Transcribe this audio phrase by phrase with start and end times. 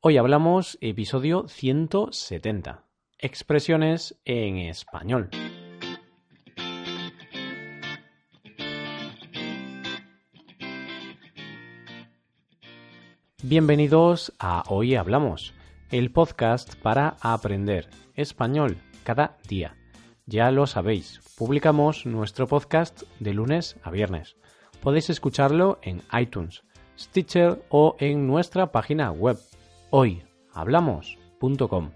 [0.00, 2.84] Hoy hablamos episodio 170.
[3.18, 5.28] Expresiones en español.
[13.42, 15.52] Bienvenidos a Hoy Hablamos,
[15.90, 19.76] el podcast para aprender español cada día.
[20.26, 24.36] Ya lo sabéis, publicamos nuestro podcast de lunes a viernes.
[24.80, 26.62] Podéis escucharlo en iTunes,
[26.96, 29.38] Stitcher o en nuestra página web
[29.90, 31.90] hoyhablamos.com.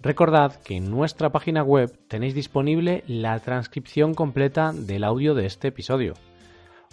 [0.00, 5.66] Recordad que en nuestra página web tenéis disponible la transcripción completa del audio de este
[5.68, 6.14] episodio.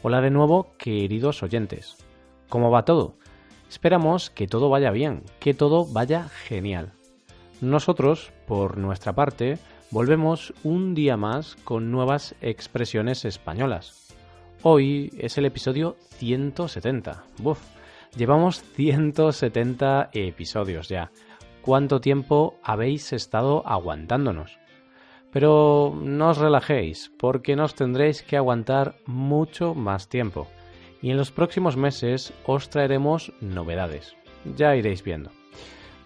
[0.01, 1.97] Hola de nuevo, queridos oyentes.
[2.49, 3.15] ¿Cómo va todo?
[3.69, 6.93] Esperamos que todo vaya bien, que todo vaya genial.
[7.61, 9.59] Nosotros, por nuestra parte,
[9.91, 14.15] volvemos un día más con nuevas expresiones españolas.
[14.63, 17.23] Hoy es el episodio 170.
[17.37, 17.59] Buf,
[18.15, 21.11] llevamos 170 episodios ya.
[21.61, 24.59] ¿Cuánto tiempo habéis estado aguantándonos?
[25.31, 30.47] Pero no os relajéis, porque nos tendréis que aguantar mucho más tiempo
[31.01, 34.15] y en los próximos meses os traeremos novedades.
[34.55, 35.31] Ya iréis viendo.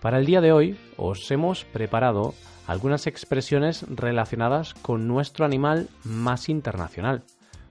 [0.02, 2.34] Para el día de hoy os hemos preparado
[2.68, 7.24] algunas expresiones relacionadas con nuestro animal más internacional.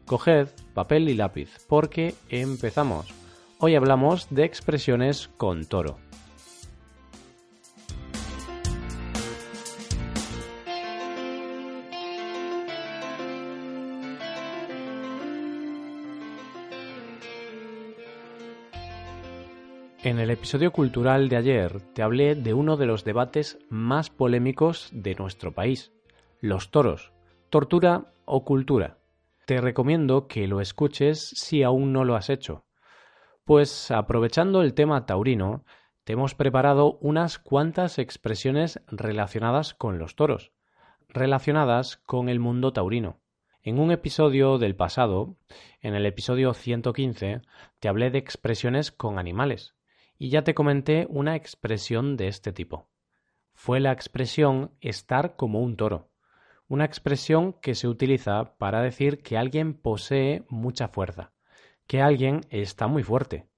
[0.06, 3.17] Coged papel y lápiz porque empezamos.
[3.60, 5.98] Hoy hablamos de expresiones con toro.
[20.04, 24.88] En el episodio cultural de ayer te hablé de uno de los debates más polémicos
[24.92, 25.90] de nuestro país,
[26.40, 27.12] los toros,
[27.50, 28.98] tortura o cultura.
[29.46, 32.67] Te recomiendo que lo escuches si aún no lo has hecho.
[33.48, 35.64] Pues aprovechando el tema taurino,
[36.04, 40.52] te hemos preparado unas cuantas expresiones relacionadas con los toros,
[41.08, 43.22] relacionadas con el mundo taurino.
[43.62, 45.38] En un episodio del pasado,
[45.80, 47.40] en el episodio 115,
[47.78, 49.74] te hablé de expresiones con animales
[50.18, 52.90] y ya te comenté una expresión de este tipo.
[53.54, 56.10] Fue la expresión estar como un toro,
[56.68, 61.32] una expresión que se utiliza para decir que alguien posee mucha fuerza,
[61.88, 63.48] que alguien está muy fuerte.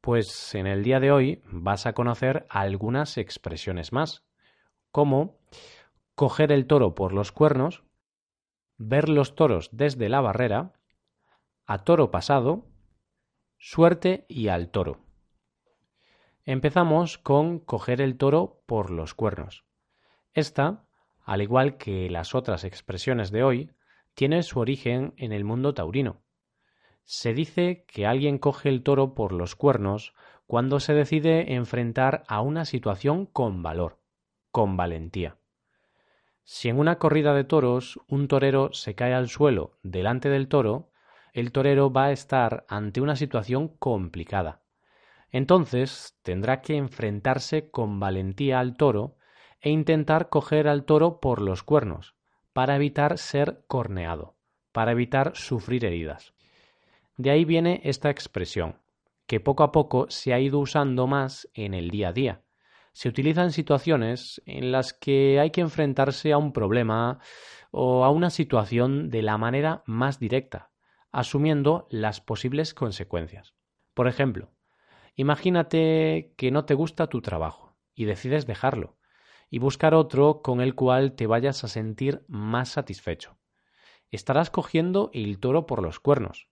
[0.00, 4.24] Pues en el día de hoy vas a conocer algunas expresiones más,
[4.92, 5.40] como
[6.14, 7.82] coger el toro por los cuernos,
[8.78, 10.72] ver los toros desde la barrera,
[11.66, 12.66] a toro pasado,
[13.58, 15.00] suerte y al toro.
[16.44, 19.64] Empezamos con coger el toro por los cuernos.
[20.32, 20.86] Esta,
[21.24, 23.70] al igual que las otras expresiones de hoy,
[24.14, 26.23] tiene su origen en el mundo taurino.
[27.04, 30.14] Se dice que alguien coge el toro por los cuernos
[30.46, 34.00] cuando se decide enfrentar a una situación con valor,
[34.50, 35.36] con valentía.
[36.42, 40.90] Si en una corrida de toros un torero se cae al suelo delante del toro,
[41.32, 44.64] el torero va a estar ante una situación complicada
[45.34, 49.16] entonces tendrá que enfrentarse con valentía al toro
[49.60, 52.14] e intentar coger al toro por los cuernos,
[52.52, 54.36] para evitar ser corneado,
[54.70, 56.33] para evitar sufrir heridas.
[57.16, 58.80] De ahí viene esta expresión,
[59.26, 62.42] que poco a poco se ha ido usando más en el día a día.
[62.92, 67.18] Se utiliza en situaciones en las que hay que enfrentarse a un problema
[67.70, 70.70] o a una situación de la manera más directa,
[71.12, 73.54] asumiendo las posibles consecuencias.
[73.94, 74.54] Por ejemplo,
[75.16, 78.96] Imagínate que no te gusta tu trabajo y decides dejarlo
[79.48, 83.38] y buscar otro con el cual te vayas a sentir más satisfecho.
[84.10, 86.48] Estarás cogiendo el toro por los cuernos,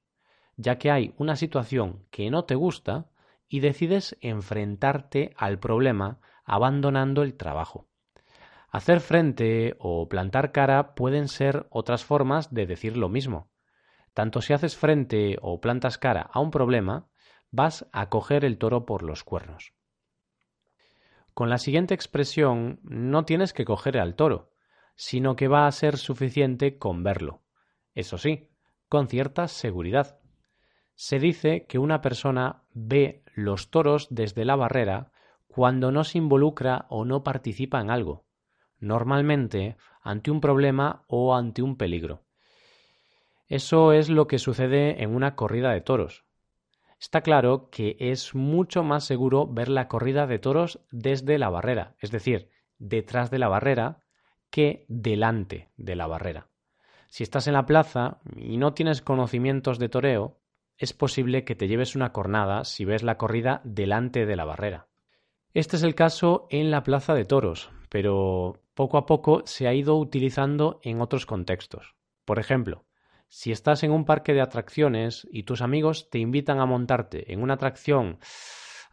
[0.56, 3.10] ya que hay una situación que no te gusta
[3.48, 7.88] y decides enfrentarte al problema abandonando el trabajo.
[8.70, 13.50] Hacer frente o plantar cara pueden ser otras formas de decir lo mismo.
[14.14, 17.08] Tanto si haces frente o plantas cara a un problema,
[17.50, 19.74] vas a coger el toro por los cuernos.
[21.34, 24.52] Con la siguiente expresión no tienes que coger al toro,
[24.94, 27.42] sino que va a ser suficiente con verlo.
[27.94, 28.50] Eso sí,
[28.88, 30.21] con cierta seguridad.
[30.94, 35.12] Se dice que una persona ve los toros desde la barrera
[35.46, 38.24] cuando no se involucra o no participa en algo,
[38.78, 42.22] normalmente ante un problema o ante un peligro.
[43.48, 46.24] Eso es lo que sucede en una corrida de toros.
[46.98, 51.96] Está claro que es mucho más seguro ver la corrida de toros desde la barrera,
[51.98, 52.48] es decir,
[52.78, 53.98] detrás de la barrera,
[54.50, 56.48] que delante de la barrera.
[57.08, 60.38] Si estás en la plaza y no tienes conocimientos de toreo,
[60.82, 64.88] es posible que te lleves una cornada si ves la corrida delante de la barrera.
[65.54, 69.74] Este es el caso en la Plaza de Toros, pero poco a poco se ha
[69.74, 71.94] ido utilizando en otros contextos.
[72.24, 72.84] Por ejemplo,
[73.28, 77.42] si estás en un parque de atracciones y tus amigos te invitan a montarte en
[77.42, 78.18] una atracción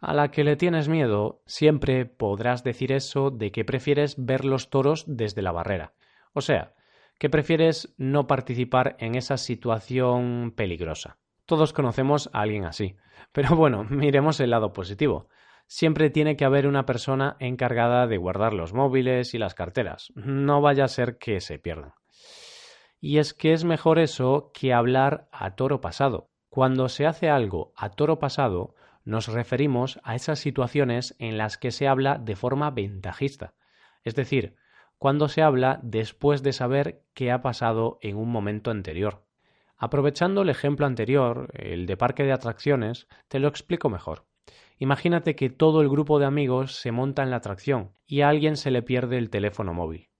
[0.00, 4.70] a la que le tienes miedo, siempre podrás decir eso de que prefieres ver los
[4.70, 5.94] toros desde la barrera.
[6.34, 6.72] O sea,
[7.18, 11.18] que prefieres no participar en esa situación peligrosa.
[11.50, 12.94] Todos conocemos a alguien así.
[13.32, 15.26] Pero bueno, miremos el lado positivo.
[15.66, 20.12] Siempre tiene que haber una persona encargada de guardar los móviles y las carteras.
[20.14, 21.94] No vaya a ser que se pierdan.
[23.00, 26.30] Y es que es mejor eso que hablar a toro pasado.
[26.50, 31.72] Cuando se hace algo a toro pasado, nos referimos a esas situaciones en las que
[31.72, 33.54] se habla de forma ventajista,
[34.04, 34.54] es decir,
[34.98, 39.24] cuando se habla después de saber qué ha pasado en un momento anterior.
[39.82, 44.26] Aprovechando el ejemplo anterior, el de parque de atracciones, te lo explico mejor.
[44.78, 48.58] Imagínate que todo el grupo de amigos se monta en la atracción y a alguien
[48.58, 50.10] se le pierde el teléfono móvil.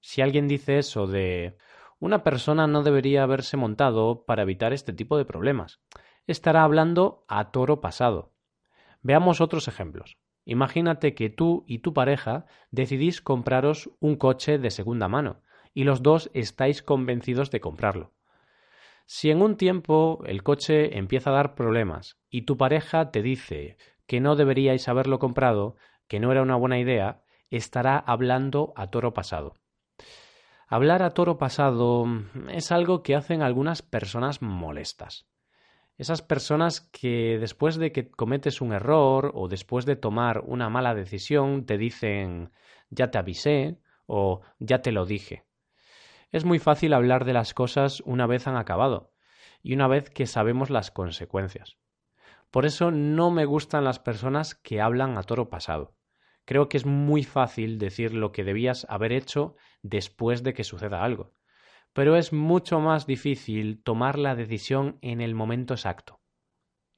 [0.00, 1.56] Si alguien dice eso de
[1.98, 5.80] una persona no debería haberse montado para evitar este tipo de problemas.
[6.28, 8.36] Estará hablando a toro pasado.
[9.02, 10.16] Veamos otros ejemplos.
[10.44, 15.40] Imagínate que tú y tu pareja decidís compraros un coche de segunda mano
[15.74, 18.12] y los dos estáis convencidos de comprarlo.
[19.10, 23.78] Si en un tiempo el coche empieza a dar problemas y tu pareja te dice
[24.06, 25.76] que no deberíais haberlo comprado,
[26.08, 29.54] que no era una buena idea, estará hablando a toro pasado.
[30.66, 32.04] Hablar a toro pasado
[32.50, 35.26] es algo que hacen algunas personas molestas.
[35.96, 40.94] Esas personas que después de que cometes un error o después de tomar una mala
[40.94, 42.52] decisión te dicen
[42.90, 45.47] ya te avisé o ya te lo dije.
[46.30, 49.14] Es muy fácil hablar de las cosas una vez han acabado
[49.62, 51.78] y una vez que sabemos las consecuencias.
[52.50, 55.96] Por eso no me gustan las personas que hablan a toro pasado.
[56.44, 61.02] Creo que es muy fácil decir lo que debías haber hecho después de que suceda
[61.02, 61.34] algo,
[61.92, 66.20] pero es mucho más difícil tomar la decisión en el momento exacto.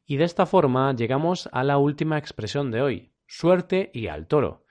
[0.06, 4.64] Y de esta forma llegamos a la última expresión de hoy, suerte y al toro.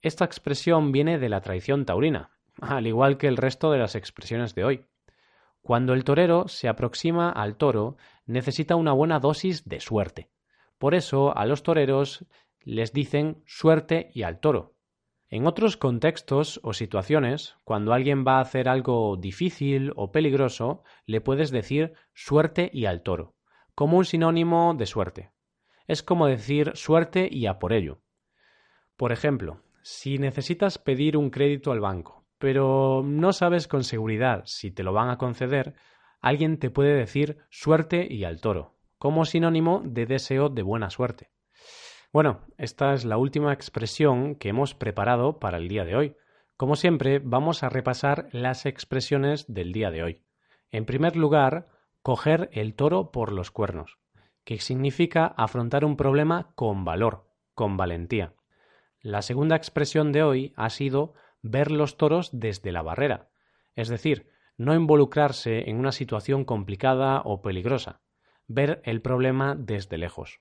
[0.00, 4.54] Esta expresión viene de la tradición taurina, al igual que el resto de las expresiones
[4.54, 4.86] de hoy.
[5.62, 7.96] Cuando el torero se aproxima al toro,
[8.26, 10.30] necesita una buena dosis de suerte.
[10.78, 12.24] Por eso a los toreros
[12.62, 14.74] les dicen suerte y al toro.
[15.28, 21.20] En otros contextos o situaciones, cuando alguien va a hacer algo difícil o peligroso, le
[21.20, 23.36] puedes decir suerte y al toro,
[23.74, 25.30] como un sinónimo de suerte.
[25.86, 28.00] Es como decir suerte y a por ello.
[28.96, 34.70] Por ejemplo, si necesitas pedir un crédito al banco, pero no sabes con seguridad si
[34.70, 35.74] te lo van a conceder,
[36.22, 41.30] alguien te puede decir suerte y al toro, como sinónimo de deseo de buena suerte.
[42.14, 46.16] Bueno, esta es la última expresión que hemos preparado para el día de hoy.
[46.56, 50.22] Como siempre, vamos a repasar las expresiones del día de hoy.
[50.70, 51.68] En primer lugar,
[52.00, 53.98] coger el toro por los cuernos,
[54.44, 58.32] que significa afrontar un problema con valor, con valentía.
[59.02, 63.30] La segunda expresión de hoy ha sido ver los toros desde la barrera,
[63.74, 68.02] es decir, no involucrarse en una situación complicada o peligrosa,
[68.46, 70.40] ver el problema desde lejos.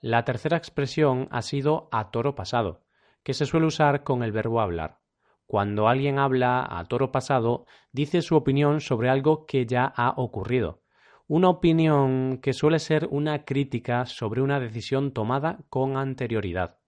[0.00, 2.84] La tercera expresión ha sido a toro pasado,
[3.22, 5.00] que se suele usar con el verbo hablar.
[5.46, 10.80] Cuando alguien habla a toro pasado, dice su opinión sobre algo que ya ha ocurrido.
[11.26, 16.78] Una opinión que suele ser una crítica sobre una decisión tomada con anterioridad.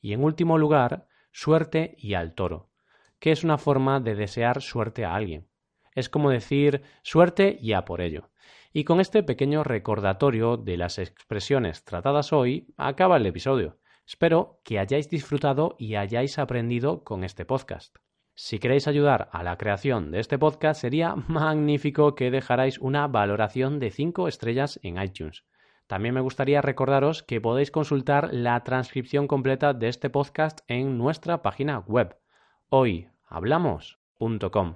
[0.00, 2.70] Y en último lugar, suerte y al toro,
[3.24, 5.48] que es una forma de desear suerte a alguien.
[5.94, 8.28] Es como decir suerte y a por ello.
[8.70, 13.78] Y con este pequeño recordatorio de las expresiones tratadas hoy, acaba el episodio.
[14.06, 17.96] Espero que hayáis disfrutado y hayáis aprendido con este podcast.
[18.34, 23.78] Si queréis ayudar a la creación de este podcast, sería magnífico que dejarais una valoración
[23.78, 25.46] de 5 estrellas en iTunes.
[25.86, 31.40] También me gustaría recordaros que podéis consultar la transcripción completa de este podcast en nuestra
[31.40, 32.18] página web
[33.34, 34.74] hoyhablamos.com.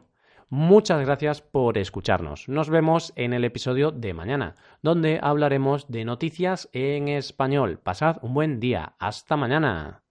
[0.50, 2.48] Muchas gracias por escucharnos.
[2.48, 7.78] Nos vemos en el episodio de mañana, donde hablaremos de noticias en español.
[7.78, 8.94] Pasad un buen día.
[8.98, 10.02] Hasta mañana.